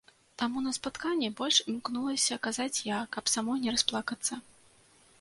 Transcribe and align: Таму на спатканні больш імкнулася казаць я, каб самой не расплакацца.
Таму 0.41 0.63
на 0.67 0.71
спатканні 0.77 1.29
больш 1.41 1.59
імкнулася 1.75 2.39
казаць 2.49 2.83
я, 2.89 2.99
каб 3.15 3.33
самой 3.37 3.65
не 3.67 3.71
расплакацца. 3.79 4.45